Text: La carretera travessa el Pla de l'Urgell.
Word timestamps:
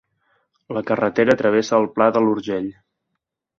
La 0.77 0.83
carretera 0.91 1.35
travessa 1.43 1.77
el 1.83 1.87
Pla 1.99 2.09
de 2.17 2.25
l'Urgell. 2.25 2.69